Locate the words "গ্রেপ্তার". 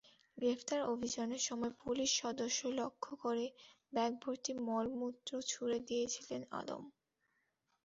0.37-0.81